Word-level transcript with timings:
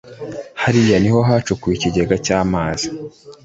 hariya 0.61 0.97
ni 0.99 1.09
ho 1.13 1.19
hacukuwe 1.27 1.73
ikigega 1.75 2.15
cy’amazi 2.25 2.85